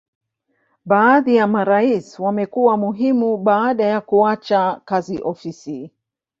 Baadhi 0.85 1.35
ya 1.35 1.47
marais 1.47 2.19
wamekuwa 2.19 2.77
muhimu 2.77 3.37
baada 3.37 3.83
ya 3.85 4.01
kuacha 4.01 4.81
kazi 4.85 5.19
ofisi. 5.23 5.91